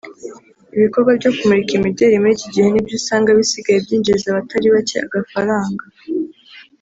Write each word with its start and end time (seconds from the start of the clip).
Ibikorwa 0.75 1.11
byo 1.19 1.31
kumurika 1.37 1.71
imideri 1.75 2.15
muri 2.21 2.33
iki 2.37 2.47
gihe 2.53 2.67
nibyo 2.69 2.93
usanga 2.99 3.35
bisigaye 3.37 3.77
byinjiriza 3.85 4.25
abatari 4.29 4.67
bake 4.75 4.95
agafaranga 5.05 5.83